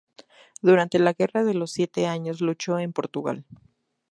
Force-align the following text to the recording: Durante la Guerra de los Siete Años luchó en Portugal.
Durante 0.63 0.97
la 0.97 1.13
Guerra 1.13 1.43
de 1.43 1.53
los 1.53 1.73
Siete 1.73 2.07
Años 2.07 2.41
luchó 2.41 2.79
en 2.79 2.91
Portugal. 2.91 3.45